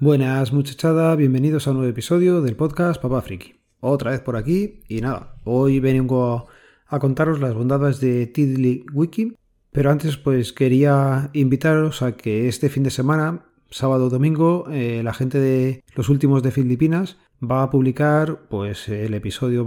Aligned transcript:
Buenas 0.00 0.52
muchachada, 0.52 1.16
bienvenidos 1.16 1.66
a 1.66 1.72
un 1.72 1.78
nuevo 1.78 1.90
episodio 1.90 2.40
del 2.40 2.54
podcast 2.54 3.02
Papá 3.02 3.20
Friki. 3.20 3.56
Otra 3.80 4.12
vez 4.12 4.20
por 4.20 4.36
aquí 4.36 4.84
y 4.86 5.00
nada, 5.00 5.34
hoy 5.42 5.80
vengo 5.80 6.46
a, 6.86 6.98
contaros 7.00 7.40
las 7.40 7.52
bondades 7.52 7.98
de 7.98 8.28
Tidly 8.28 8.86
Wiki, 8.92 9.34
pero 9.72 9.90
antes 9.90 10.16
pues 10.16 10.52
quería 10.52 11.30
invitaros 11.32 12.02
a 12.02 12.16
que 12.16 12.46
este 12.46 12.68
fin 12.68 12.84
de 12.84 12.90
semana, 12.90 13.46
sábado 13.70 14.08
domingo, 14.08 14.66
eh, 14.70 15.02
la 15.02 15.12
gente 15.14 15.40
de 15.40 15.82
los 15.96 16.08
últimos 16.08 16.44
de 16.44 16.52
Filipinas 16.52 17.16
va 17.42 17.64
a 17.64 17.70
publicar 17.70 18.42
pues 18.48 18.88
el 18.88 19.14
episodio 19.14 19.66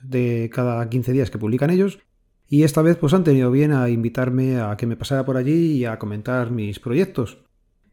de 0.00 0.48
cada 0.54 0.88
15 0.88 1.10
días 1.10 1.32
que 1.32 1.38
publican 1.38 1.70
ellos 1.70 1.98
y 2.48 2.62
esta 2.62 2.82
vez 2.82 2.98
pues 2.98 3.14
han 3.14 3.24
tenido 3.24 3.50
bien 3.50 3.72
a 3.72 3.88
invitarme 3.88 4.60
a 4.60 4.76
que 4.76 4.86
me 4.86 4.96
pasara 4.96 5.24
por 5.24 5.36
allí 5.36 5.72
y 5.72 5.86
a 5.86 5.98
comentar 5.98 6.52
mis 6.52 6.78
proyectos. 6.78 7.38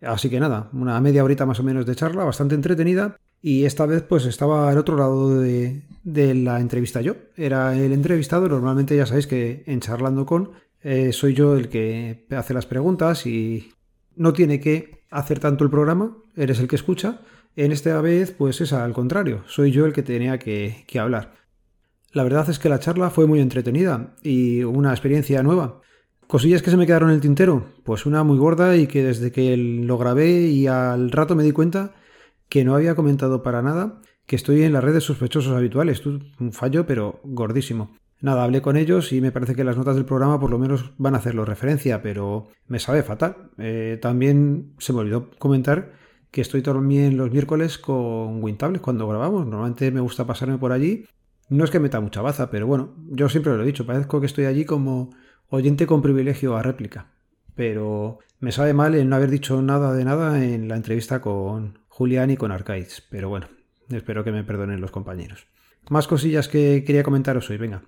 Así 0.02 0.30
que 0.30 0.39
nada, 0.39 0.70
una 0.73 0.99
media 1.02 1.23
horita 1.23 1.45
más 1.45 1.59
o 1.59 1.63
menos 1.63 1.85
de 1.85 1.95
charla, 1.95 2.23
bastante 2.23 2.55
entretenida. 2.55 3.17
Y 3.41 3.66
esta 3.66 3.85
vez 3.85 4.03
pues 4.03 4.25
estaba 4.25 4.70
al 4.70 4.77
otro 4.77 4.98
lado 4.98 5.39
de, 5.39 5.84
la 6.03 6.59
entrevista 6.59 7.02
yo. 7.02 7.16
Era 7.35 7.75
el 7.75 7.94
entrevistado, 7.94 8.48
normalmente 8.49 8.95
ya 8.95 9.05
sabéis 9.05 9.27
que 9.27 9.63
en 9.66 9.80
charlando 9.80 10.25
con 10.25 10.52
eh, 10.81 11.12
soy 11.13 11.34
yo 11.34 11.55
el 11.55 11.70
que 11.70 12.25
hace 12.31 12.53
las 12.53 12.66
preguntas 12.66 13.25
y 13.25 13.72
no 14.16 14.34
tiene 14.34 14.59
que 14.59 15.03
hacer 15.09 15.39
tanto 15.39 15.63
el 15.63 15.70
programa, 15.70 16.17
eres 16.36 16.59
el 16.59 16.67
que 16.67 16.75
escucha. 16.75 17.22
En 17.56 17.72
esta 17.72 18.00
vez 18.02 18.31
pues 18.31 18.61
es 18.61 18.73
al 18.73 18.94
contrario, 18.94 19.44
soy 19.47 19.72
yo 19.72 19.86
el 19.86 19.94
que 19.94 20.03
tenía 20.03 20.38
que 20.38 20.86
hablar. 21.00 21.34
La 22.11 22.23
verdad 22.23 22.50
es 22.50 22.58
que 22.58 22.69
la 22.69 22.80
charla 22.80 23.09
fue 23.11 23.28
muy 23.28 23.39
entretenida 23.39 24.16
y 24.23 24.63
una 24.63 24.91
experiencia 24.91 25.44
nueva. 25.44 25.81
Cosillas 26.30 26.61
que 26.61 26.69
se 26.69 26.77
me 26.77 26.85
quedaron 26.85 27.09
en 27.09 27.16
el 27.16 27.22
tintero, 27.22 27.66
pues 27.83 28.05
una 28.05 28.23
muy 28.23 28.38
gorda 28.38 28.77
y 28.77 28.85
que 28.85 29.03
desde 29.03 29.31
que 29.31 29.58
lo 29.58 29.97
grabé 29.97 30.41
y 30.41 30.67
al 30.67 31.09
rato 31.09 31.35
me 31.35 31.41
di 31.41 31.52
cuenta 31.53 31.95
que 32.49 32.63
no 32.63 32.75
había 32.75 32.94
comentado 32.94 33.41
para 33.41 33.63
nada 33.63 33.99
que 34.27 34.35
estoy 34.35 34.61
en 34.61 34.73
la 34.73 34.80
red 34.80 34.94
de 34.94 35.02
sospechosos 35.02 35.57
habituales. 35.57 36.05
Un 36.05 36.53
fallo, 36.53 36.85
pero 36.85 37.19
gordísimo. 37.23 37.97
Nada, 38.22 38.44
hablé 38.44 38.61
con 38.61 38.77
ellos 38.77 39.11
y 39.11 39.22
me 39.22 39.31
parece 39.31 39.55
que 39.55 39.63
las 39.63 39.75
notas 39.75 39.95
del 39.95 40.05
programa 40.05 40.39
por 40.39 40.52
lo 40.52 40.59
menos 40.59 40.91
van 41.00 41.16
a 41.16 41.17
hacerlo 41.17 41.45
referencia, 41.45 42.03
pero 42.03 42.50
me 42.67 42.77
sabe 42.77 43.02
fatal. 43.02 43.50
Eh, 43.57 43.97
también 44.00 44.75
se 44.77 44.94
me 44.94 45.00
olvidó 45.00 45.31
comentar 45.39 45.94
que 46.30 46.41
estoy 46.41 46.61
también 46.61 47.17
los 47.17 47.31
miércoles 47.31 47.80
con 47.80 48.44
Wintable 48.44 48.81
cuando 48.81 49.07
grabamos. 49.07 49.47
Normalmente 49.47 49.89
me 49.89 50.00
gusta 50.00 50.27
pasarme 50.27 50.59
por 50.59 50.73
allí 50.73 51.05
no 51.50 51.63
es 51.63 51.72
que 51.72 51.80
meta 51.80 52.00
mucha 52.00 52.22
baza, 52.22 52.50
pero 52.50 52.67
bueno, 52.67 52.94
yo 53.09 53.27
siempre 53.27 53.55
lo 53.55 53.63
he 53.63 53.66
dicho, 53.66 53.85
parezco 53.85 54.19
que 54.19 54.27
estoy 54.27 54.45
allí 54.45 54.66
como 54.66 55.09
oyente 55.50 55.88
con 55.88 56.02
privilegio 56.02 56.55
a 56.55 56.64
réplica. 56.64 57.08
Pero 57.55 58.19
me 58.39 58.52
sabe 58.52 58.73
mal 58.73 58.95
el 58.95 59.09
no 59.09 59.16
haber 59.16 59.30
dicho 59.30 59.61
nada 59.61 59.94
de 59.94 60.06
nada 60.06 60.44
en 60.44 60.67
la 60.67 60.75
entrevista 60.75 61.22
con 61.22 61.80
Julián 61.88 62.31
y 62.31 62.38
con 62.38 62.52
Arcaids. 62.52 63.06
Pero 63.09 63.30
bueno, 63.30 63.47
espero 63.89 64.23
que 64.23 64.31
me 64.31 64.44
perdonen 64.44 64.81
los 64.81 64.91
compañeros. 64.91 65.47
Más 65.89 66.08
cosillas 66.08 66.47
que 66.47 66.83
quería 66.86 67.03
comentaros 67.03 67.50
hoy, 67.50 67.58
venga. 67.58 67.81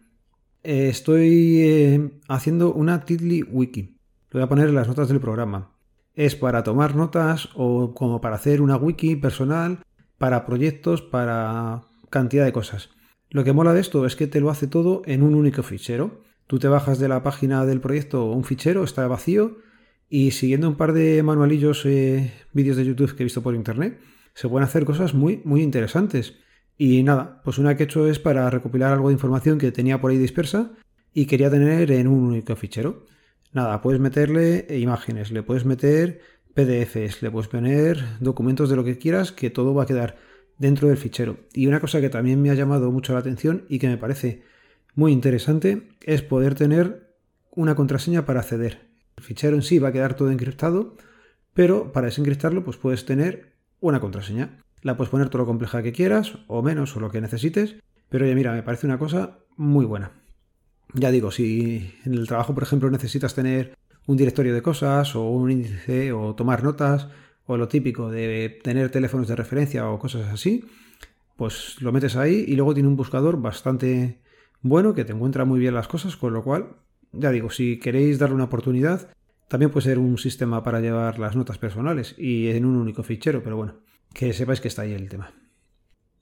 Eh, 0.63 0.89
estoy 0.89 1.61
eh, 1.61 2.11
haciendo 2.27 2.73
una 2.73 3.05
Tidly 3.05 3.43
Wiki. 3.43 3.97
Lo 4.31 4.39
voy 4.39 4.43
a 4.43 4.49
poner 4.49 4.69
en 4.69 4.75
las 4.75 4.87
notas 4.87 5.07
del 5.07 5.19
programa. 5.19 5.71
Es 6.13 6.35
para 6.35 6.63
tomar 6.63 6.95
notas 6.95 7.49
o 7.55 7.93
como 7.93 8.21
para 8.21 8.35
hacer 8.35 8.61
una 8.61 8.75
wiki 8.75 9.15
personal, 9.15 9.79
para 10.17 10.45
proyectos, 10.45 11.01
para 11.01 11.83
cantidad 12.09 12.45
de 12.45 12.51
cosas. 12.51 12.89
Lo 13.29 13.43
que 13.43 13.53
mola 13.53 13.73
de 13.73 13.79
esto 13.79 14.05
es 14.05 14.15
que 14.15 14.27
te 14.27 14.41
lo 14.41 14.49
hace 14.49 14.67
todo 14.67 15.01
en 15.05 15.23
un 15.23 15.35
único 15.35 15.63
fichero. 15.63 16.23
Tú 16.51 16.59
te 16.59 16.67
bajas 16.67 16.99
de 16.99 17.07
la 17.07 17.23
página 17.23 17.65
del 17.65 17.79
proyecto 17.79 18.25
un 18.25 18.43
fichero, 18.43 18.83
está 18.83 19.07
vacío, 19.07 19.59
y 20.09 20.31
siguiendo 20.31 20.67
un 20.67 20.75
par 20.75 20.91
de 20.91 21.23
manualillos, 21.23 21.85
eh, 21.85 22.33
vídeos 22.51 22.75
de 22.75 22.83
YouTube 22.83 23.15
que 23.15 23.23
he 23.23 23.29
visto 23.29 23.41
por 23.41 23.55
internet, 23.55 24.01
se 24.33 24.49
pueden 24.49 24.65
hacer 24.65 24.83
cosas 24.83 25.13
muy, 25.13 25.41
muy 25.45 25.61
interesantes. 25.61 26.33
Y 26.77 27.03
nada, 27.03 27.41
pues 27.45 27.57
una 27.57 27.77
que 27.77 27.83
he 27.83 27.85
hecho 27.85 28.05
es 28.05 28.19
para 28.19 28.49
recopilar 28.49 28.91
algo 28.91 29.07
de 29.07 29.13
información 29.13 29.59
que 29.59 29.71
tenía 29.71 30.01
por 30.01 30.11
ahí 30.11 30.17
dispersa 30.17 30.73
y 31.13 31.25
quería 31.25 31.49
tener 31.49 31.89
en 31.89 32.09
un 32.09 32.25
único 32.25 32.53
fichero. 32.57 33.05
Nada, 33.53 33.81
puedes 33.81 34.01
meterle 34.01 34.65
imágenes, 34.77 35.31
le 35.31 35.43
puedes 35.43 35.63
meter 35.63 36.19
PDFs, 36.53 37.21
le 37.21 37.31
puedes 37.31 37.47
poner 37.47 38.03
documentos 38.19 38.69
de 38.69 38.75
lo 38.75 38.83
que 38.83 38.97
quieras, 38.97 39.31
que 39.31 39.51
todo 39.51 39.73
va 39.73 39.83
a 39.83 39.87
quedar 39.87 40.17
dentro 40.57 40.89
del 40.89 40.97
fichero. 40.97 41.37
Y 41.53 41.67
una 41.67 41.79
cosa 41.79 42.01
que 42.01 42.09
también 42.09 42.41
me 42.41 42.49
ha 42.49 42.55
llamado 42.55 42.91
mucho 42.91 43.13
la 43.13 43.19
atención 43.19 43.63
y 43.69 43.79
que 43.79 43.87
me 43.87 43.97
parece 43.97 44.50
muy 44.95 45.11
interesante 45.11 45.89
es 46.01 46.21
poder 46.21 46.55
tener 46.55 47.15
una 47.51 47.75
contraseña 47.75 48.25
para 48.25 48.41
acceder. 48.41 48.89
El 49.17 49.23
fichero 49.23 49.55
en 49.55 49.61
sí 49.61 49.79
va 49.79 49.89
a 49.89 49.91
quedar 49.91 50.15
todo 50.15 50.31
encriptado, 50.31 50.95
pero 51.53 51.91
para 51.91 52.07
desencriptarlo 52.07 52.63
pues 52.63 52.77
puedes 52.77 53.05
tener 53.05 53.53
una 53.79 53.99
contraseña. 53.99 54.59
La 54.81 54.97
puedes 54.97 55.11
poner 55.11 55.29
todo 55.29 55.39
lo 55.39 55.45
compleja 55.45 55.83
que 55.83 55.91
quieras, 55.91 56.39
o 56.47 56.61
menos, 56.61 56.95
o 56.95 56.99
lo 56.99 57.11
que 57.11 57.21
necesites, 57.21 57.75
pero 58.09 58.25
oye, 58.25 58.35
mira, 58.35 58.51
me 58.51 58.63
parece 58.63 58.87
una 58.87 58.97
cosa 58.97 59.39
muy 59.57 59.85
buena. 59.85 60.11
Ya 60.93 61.11
digo, 61.11 61.31
si 61.31 61.93
en 62.03 62.13
el 62.15 62.27
trabajo, 62.27 62.53
por 62.53 62.63
ejemplo, 62.63 62.89
necesitas 62.89 63.35
tener 63.35 63.77
un 64.07 64.17
directorio 64.17 64.53
de 64.53 64.61
cosas, 64.61 65.15
o 65.15 65.29
un 65.29 65.51
índice, 65.51 66.11
o 66.11 66.35
tomar 66.35 66.63
notas, 66.63 67.07
o 67.45 67.57
lo 67.57 67.67
típico 67.67 68.09
de 68.09 68.59
tener 68.63 68.89
teléfonos 68.89 69.27
de 69.27 69.35
referencia 69.35 69.87
o 69.89 69.99
cosas 69.99 70.29
así, 70.31 70.65
pues 71.35 71.81
lo 71.81 71.91
metes 71.91 72.15
ahí 72.15 72.45
y 72.47 72.55
luego 72.55 72.73
tiene 72.73 72.89
un 72.89 72.95
buscador 72.95 73.41
bastante 73.41 74.21
bueno 74.61 74.93
que 74.93 75.05
te 75.05 75.13
encuentra 75.13 75.45
muy 75.45 75.59
bien 75.59 75.73
las 75.73 75.87
cosas, 75.87 76.15
con 76.17 76.33
lo 76.33 76.43
cual, 76.43 76.75
ya 77.11 77.31
digo, 77.31 77.49
si 77.49 77.79
queréis 77.79 78.19
darle 78.19 78.35
una 78.35 78.45
oportunidad, 78.45 79.09
también 79.47 79.71
puede 79.71 79.85
ser 79.85 79.99
un 79.99 80.17
sistema 80.17 80.63
para 80.63 80.79
llevar 80.79 81.19
las 81.19 81.35
notas 81.35 81.57
personales 81.57 82.15
y 82.17 82.49
en 82.49 82.65
un 82.65 82.77
único 82.77 83.03
fichero, 83.03 83.43
pero 83.43 83.57
bueno, 83.57 83.75
que 84.13 84.33
sepáis 84.33 84.61
que 84.61 84.69
está 84.69 84.83
ahí 84.83 84.93
el 84.93 85.09
tema. 85.09 85.33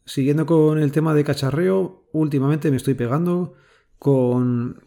Siguiendo 0.05 0.47
con 0.47 0.79
el 0.79 0.91
tema 0.91 1.13
de 1.13 1.23
cacharreo, 1.23 2.07
últimamente 2.11 2.71
me 2.71 2.77
estoy 2.77 2.95
pegando 2.95 3.53
con 3.99 4.81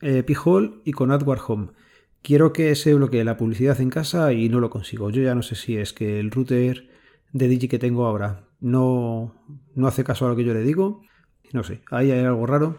eh, 0.00 0.22
Pijol 0.22 0.80
y 0.84 0.92
con 0.92 1.10
AdWord 1.10 1.40
Home. 1.46 1.68
Quiero 2.22 2.52
que 2.52 2.74
se 2.76 2.94
bloquee 2.94 3.24
la 3.24 3.36
publicidad 3.36 3.80
en 3.80 3.90
casa 3.90 4.32
y 4.32 4.48
no 4.48 4.60
lo 4.60 4.70
consigo. 4.70 5.10
Yo 5.10 5.22
ya 5.22 5.34
no 5.34 5.42
sé 5.42 5.56
si 5.56 5.76
es 5.76 5.92
que 5.92 6.18
el 6.20 6.30
router 6.30 6.88
de 7.32 7.48
Digi 7.48 7.68
que 7.68 7.78
tengo 7.78 8.06
ahora 8.06 8.48
no, 8.60 9.44
no 9.74 9.86
hace 9.86 10.04
caso 10.04 10.24
a 10.24 10.30
lo 10.30 10.36
que 10.36 10.44
yo 10.44 10.54
le 10.54 10.62
digo. 10.62 11.02
No 11.52 11.62
sé, 11.62 11.82
ahí 11.90 12.10
hay 12.10 12.24
algo 12.24 12.46
raro. 12.46 12.78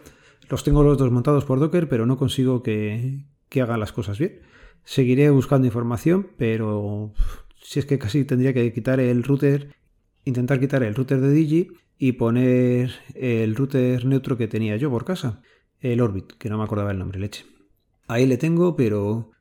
Los 0.49 0.63
tengo 0.63 0.83
los 0.83 0.97
dos 0.97 1.11
montados 1.11 1.45
por 1.45 1.59
Docker, 1.59 1.87
pero 1.87 2.05
no 2.05 2.17
consigo 2.17 2.63
que, 2.63 3.25
que 3.49 3.61
hagan 3.61 3.79
las 3.79 3.93
cosas 3.93 4.19
bien. 4.19 4.41
Seguiré 4.83 5.29
buscando 5.29 5.67
información, 5.67 6.27
pero 6.37 7.13
si 7.61 7.79
es 7.79 7.85
que 7.85 7.97
casi 7.97 8.25
tendría 8.25 8.53
que 8.53 8.73
quitar 8.73 8.99
el 8.99 9.23
router, 9.23 9.73
intentar 10.25 10.59
quitar 10.59 10.83
el 10.83 10.95
router 10.95 11.21
de 11.21 11.31
Digi 11.31 11.71
y 11.97 12.13
poner 12.13 12.91
el 13.15 13.55
router 13.55 14.05
neutro 14.05 14.37
que 14.37 14.47
tenía 14.47 14.75
yo 14.75 14.89
por 14.89 15.05
casa, 15.05 15.41
el 15.79 16.01
Orbit, 16.01 16.33
que 16.33 16.49
no 16.49 16.57
me 16.57 16.65
acordaba 16.65 16.91
el 16.91 16.99
nombre, 16.99 17.19
leche. 17.19 17.45
Ahí 18.07 18.25
le 18.25 18.37
tengo, 18.37 18.75
pero 18.75 19.31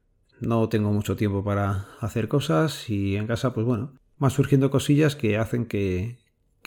no 0.40 0.68
tengo 0.68 0.92
mucho 0.92 1.16
tiempo 1.16 1.42
para 1.42 1.88
hacer 2.00 2.28
cosas 2.28 2.88
y 2.88 3.16
en 3.16 3.26
casa, 3.26 3.52
pues 3.52 3.66
bueno, 3.66 3.94
más 4.18 4.34
surgiendo 4.34 4.70
cosillas 4.70 5.16
que 5.16 5.36
hacen 5.36 5.66
que, 5.66 6.18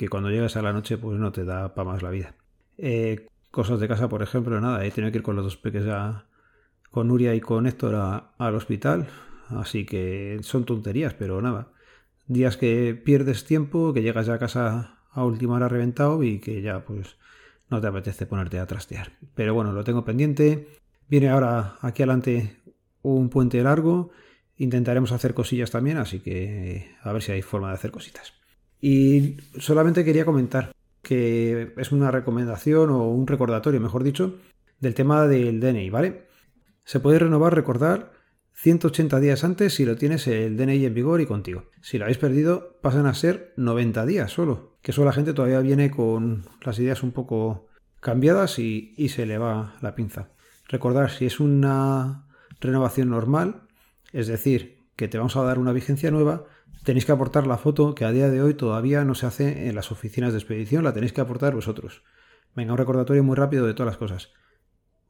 cuando 0.10 0.30
llegas 0.30 0.58
a 0.58 0.62
la 0.62 0.74
noche, 0.74 0.98
pues 0.98 1.20
no 1.20 1.32
te 1.32 1.46
da 1.46 1.74
para 1.74 1.92
más 1.92 2.04
la 2.04 2.10
vida. 2.10 2.36
Eh, 2.78 3.28
cosas 3.52 3.80
de 3.80 3.88
casa, 3.88 4.10
por 4.10 4.22
ejemplo, 4.22 4.60
nada, 4.60 4.86
he 4.86 4.92
tenido 4.92 5.12
que 5.12 5.20
ir 5.20 5.24
con 5.24 5.36
los 5.36 5.46
dos 5.46 5.58
peques 5.58 5.86
con 6.92 7.08
Nuria 7.08 7.36
y 7.36 7.42
con 7.42 7.68
Héctor 7.68 7.96
al 8.38 8.56
hospital, 8.56 9.08
así 9.50 9.86
que 9.86 10.40
son 10.42 10.66
tonterías, 10.66 11.14
pero 11.14 11.42
nada. 11.42 11.72
Días 12.28 12.58
que 12.58 12.96
pierdes 12.96 13.46
tiempo, 13.46 13.94
que 13.94 14.02
llegas 14.02 14.26
ya 14.26 14.36
a 14.36 14.40
casa 14.40 15.00
a 15.12 15.24
última 15.24 15.56
hora 15.56 15.70
reventado 15.70 16.24
y 16.24 16.40
que 16.40 16.62
ya 16.62 16.84
pues 16.84 17.18
no 17.70 17.80
te 17.80 17.88
apetece 17.88 18.26
ponerte 18.26 18.60
a 18.60 18.66
trastear. 18.66 19.12
Pero 19.36 19.54
bueno, 19.54 19.72
lo 19.72 19.84
tengo 19.84 20.04
pendiente. 20.04 20.68
Viene 21.08 21.30
ahora 21.30 21.78
aquí 21.82 22.04
adelante 22.04 22.58
un 23.02 23.30
puente 23.30 23.62
largo. 23.64 24.12
Intentaremos 24.58 25.12
hacer 25.12 25.34
cosillas 25.34 25.72
también, 25.72 25.98
así 25.98 26.20
que 26.20 26.96
a 27.02 27.12
ver 27.14 27.22
si 27.22 27.32
hay 27.32 27.42
forma 27.42 27.70
de 27.70 27.76
hacer 27.76 27.92
cositas. 27.92 28.34
Y 28.82 29.38
solamente 29.58 30.04
quería 30.04 30.26
comentar 30.26 30.75
que 31.06 31.74
es 31.78 31.92
una 31.92 32.10
recomendación 32.10 32.90
o 32.90 33.08
un 33.10 33.28
recordatorio, 33.28 33.80
mejor 33.80 34.04
dicho, 34.04 34.40
del 34.80 34.96
tema 34.96 35.28
del 35.28 35.60
DNI, 35.60 35.90
¿vale? 35.92 36.26
Se 36.84 37.00
puede 37.00 37.20
renovar, 37.20 37.54
recordar, 37.54 38.12
180 38.54 39.20
días 39.20 39.44
antes 39.44 39.76
si 39.76 39.86
lo 39.86 39.98
tienes 39.98 40.28
el 40.28 40.58
DNI 40.58 40.86
en 40.86 40.94
vigor 40.94 41.22
y 41.22 41.28
contigo. 41.28 41.66
Si 41.82 42.00
lo 42.00 42.06
habéis 42.06 42.18
perdido, 42.18 42.80
pasan 42.82 43.06
a 43.06 43.14
ser 43.14 43.54
90 43.56 44.06
días 44.06 44.32
solo. 44.32 44.78
Que 44.82 44.92
eso 44.92 45.06
la 45.06 45.14
gente 45.14 45.34
todavía 45.34 45.60
viene 45.60 45.92
con 45.92 46.46
las 46.64 46.80
ideas 46.80 47.04
un 47.04 47.12
poco 47.12 47.68
cambiadas 48.00 48.58
y, 48.58 48.94
y 48.98 49.10
se 49.10 49.26
le 49.26 49.38
va 49.38 49.76
la 49.82 49.94
pinza. 49.94 50.30
Recordar, 50.68 51.12
si 51.12 51.26
es 51.28 51.40
una 51.40 52.28
renovación 52.60 53.10
normal, 53.10 53.68
es 54.12 54.28
decir, 54.28 54.88
que 54.96 55.08
te 55.08 55.18
vamos 55.18 55.36
a 55.36 55.44
dar 55.44 55.60
una 55.60 55.74
vigencia 55.74 56.10
nueva, 56.10 56.46
tenéis 56.84 57.06
que 57.06 57.12
aportar 57.12 57.48
la 57.48 57.58
foto 57.58 57.96
que 57.96 58.06
a 58.06 58.12
día 58.12 58.30
de 58.30 58.42
hoy 58.42 58.54
todavía 58.54 59.04
no 59.06 59.16
se 59.16 59.26
hace 59.26 59.68
en 59.68 59.76
las 59.76 59.92
oficinas 59.92 60.34
de 60.34 60.40
expedición, 60.40 60.84
la 60.84 60.94
tenéis 60.94 61.14
que 61.14 61.22
aportar 61.22 61.56
vosotros. 61.56 62.04
Venga, 62.56 62.74
un 62.74 62.78
recordatorio 62.78 63.24
muy 63.24 63.36
rápido 63.36 63.66
de 63.66 63.74
todas 63.74 63.92
las 63.92 63.98
cosas. 63.98 64.32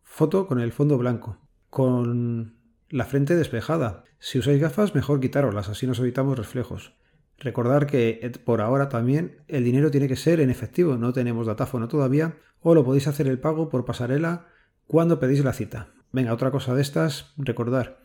Foto 0.03 0.47
con 0.47 0.59
el 0.59 0.71
fondo 0.71 0.97
blanco, 0.97 1.39
con 1.69 2.57
la 2.89 3.05
frente 3.05 3.35
despejada. 3.35 4.03
Si 4.19 4.39
usáis 4.39 4.61
gafas, 4.61 4.95
mejor 4.95 5.19
quitároslas, 5.19 5.69
así 5.69 5.85
nos 5.87 5.99
evitamos 5.99 6.37
reflejos. 6.37 6.95
Recordar 7.37 7.85
que 7.85 8.19
eh, 8.21 8.29
por 8.29 8.61
ahora 8.61 8.89
también 8.89 9.43
el 9.47 9.63
dinero 9.63 9.91
tiene 9.91 10.07
que 10.07 10.15
ser 10.15 10.39
en 10.39 10.49
efectivo, 10.49 10.97
no 10.97 11.13
tenemos 11.13 11.47
datáfono 11.47 11.87
todavía, 11.87 12.37
o 12.61 12.73
lo 12.73 12.85
podéis 12.85 13.07
hacer 13.07 13.27
el 13.27 13.39
pago 13.39 13.69
por 13.69 13.85
pasarela 13.85 14.47
cuando 14.87 15.19
pedís 15.19 15.43
la 15.43 15.53
cita. 15.53 15.93
Venga, 16.11 16.33
otra 16.33 16.51
cosa 16.51 16.73
de 16.73 16.81
estas, 16.81 17.33
recordar, 17.37 17.99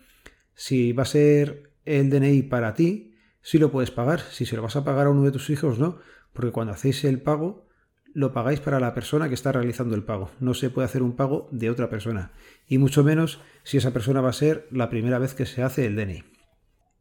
si 0.54 0.92
va 0.92 1.04
a 1.04 1.06
ser 1.06 1.72
el 1.84 2.10
DNI 2.10 2.42
para 2.42 2.74
ti, 2.74 3.09
sí 3.42 3.58
lo 3.58 3.70
puedes 3.70 3.90
pagar, 3.90 4.20
si 4.20 4.46
se 4.46 4.56
lo 4.56 4.62
vas 4.62 4.76
a 4.76 4.84
pagar 4.84 5.06
a 5.06 5.10
uno 5.10 5.22
de 5.22 5.32
tus 5.32 5.50
hijos, 5.50 5.78
no, 5.78 5.98
porque 6.32 6.52
cuando 6.52 6.72
hacéis 6.72 7.04
el 7.04 7.20
pago, 7.20 7.68
lo 8.12 8.32
pagáis 8.32 8.60
para 8.60 8.80
la 8.80 8.94
persona 8.94 9.28
que 9.28 9.34
está 9.34 9.52
realizando 9.52 9.94
el 9.94 10.02
pago. 10.02 10.30
No 10.40 10.54
se 10.54 10.70
puede 10.70 10.86
hacer 10.86 11.02
un 11.02 11.14
pago 11.14 11.48
de 11.52 11.70
otra 11.70 11.88
persona. 11.88 12.32
Y 12.66 12.78
mucho 12.78 13.04
menos 13.04 13.40
si 13.62 13.76
esa 13.76 13.92
persona 13.92 14.20
va 14.20 14.30
a 14.30 14.34
ser 14.34 14.66
la 14.70 14.90
primera 14.90 15.18
vez 15.18 15.34
que 15.34 15.46
se 15.46 15.62
hace 15.62 15.86
el 15.86 15.96
DNI. 15.96 16.24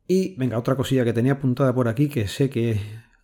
Y 0.08 0.36
venga, 0.38 0.58
otra 0.58 0.76
cosilla 0.76 1.06
que 1.06 1.14
tenía 1.14 1.34
apuntada 1.34 1.74
por 1.74 1.88
aquí, 1.88 2.10
que 2.10 2.28
sé 2.28 2.50
que 2.50 2.80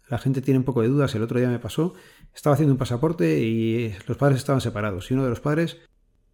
la 0.07 0.17
gente 0.17 0.41
tiene 0.41 0.59
un 0.59 0.65
poco 0.65 0.81
de 0.81 0.87
dudas, 0.87 1.15
el 1.15 1.23
otro 1.23 1.39
día 1.39 1.49
me 1.49 1.59
pasó, 1.59 1.93
estaba 2.33 2.53
haciendo 2.53 2.73
un 2.73 2.77
pasaporte 2.77 3.39
y 3.39 3.95
los 4.07 4.17
padres 4.17 4.37
estaban 4.37 4.61
separados 4.61 5.09
y 5.09 5.15
uno 5.15 5.23
de 5.23 5.29
los 5.29 5.39
padres 5.39 5.77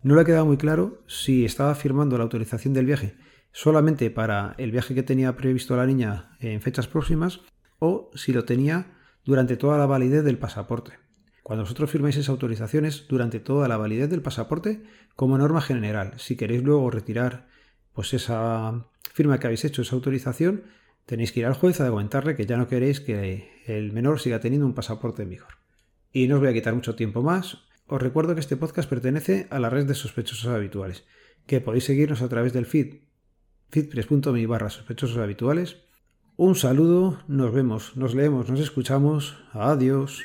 no 0.04 0.16
le 0.16 0.25
quedaba 0.25 0.44
muy 0.44 0.57
claro 0.57 1.04
si 1.07 1.45
estaba 1.45 1.74
firmando 1.75 2.18
la 2.18 2.24
autorización 2.24 2.74
del 2.74 2.86
viaje 2.86 3.16
solamente 3.51 4.09
para 4.09 4.56
el 4.57 4.71
viaje 4.71 4.95
que 4.95 5.03
tenía 5.03 5.36
previsto 5.36 5.75
la 5.75 5.86
niña 5.86 6.38
en 6.39 6.62
fechas 6.62 6.88
próximas 6.88 7.42
o 7.80 8.12
si 8.15 8.33
lo 8.33 8.45
tenía 8.45 8.98
durante 9.25 9.57
toda 9.57 9.77
la 9.77 9.86
validez 9.86 10.24
del 10.24 10.38
pasaporte. 10.38 10.94
Cuando 11.44 11.63
vosotros 11.63 11.89
firmáis 11.89 12.15
esas 12.15 12.30
autorizaciones 12.30 13.07
durante 13.07 13.39
toda 13.39 13.68
la 13.68 13.77
validez 13.77 14.09
del 14.09 14.21
pasaporte 14.21 14.83
como 15.15 15.38
norma 15.38 15.62
general, 15.62 16.13
si 16.18 16.36
queréis 16.36 16.63
luego 16.63 16.89
retirar 16.92 17.48
pues 17.94 18.13
esa 18.13 18.88
firma 19.13 19.39
que 19.39 19.48
habéis 19.48 19.65
hecho, 19.65 19.81
esa 19.81 19.95
autorización, 19.95 20.63
tenéis 21.06 21.31
que 21.31 21.42
ir 21.42 21.45
al 21.45 21.56
juez 21.56 21.81
a 21.81 21.89
comentarle 21.89 22.36
que 22.36 22.45
ya 22.45 22.57
no 22.57 22.68
queréis 22.68 23.01
que 23.01 23.63
el 23.65 23.92
menor 23.92 24.19
siga 24.19 24.39
teniendo 24.39 24.65
un 24.65 24.75
pasaporte 24.75 25.25
vigor. 25.25 25.57
Y 26.13 26.27
no 26.27 26.36
os 26.36 26.42
voy 26.42 26.50
a 26.50 26.54
quitar 26.54 26.74
mucho 26.74 26.95
tiempo 26.95 27.21
más. 27.21 27.57
Os 27.88 28.01
recuerdo 28.01 28.33
que 28.33 28.39
este 28.39 28.56
podcast 28.56 28.89
pertenece 28.89 29.47
a 29.50 29.59
la 29.59 29.69
red 29.69 29.86
de 29.86 29.95
sospechosos 29.95 30.47
habituales, 30.47 31.06
que 31.47 31.59
podéis 31.59 31.86
seguirnos 31.86 32.21
a 32.21 32.30
través 32.30 32.54
del 32.54 32.65
feed, 32.65 33.01
feedpress.me 33.71 34.45
barra 34.47 34.69
sospechosos 34.69 35.18
habituales. 35.18 35.77
Un 36.38 36.56
saludo, 36.56 37.19
nos 37.27 37.53
vemos, 37.53 37.95
nos 37.95 38.15
leemos, 38.15 38.50
nos 38.50 38.59
escuchamos. 38.59 39.38
Adiós. 39.53 40.21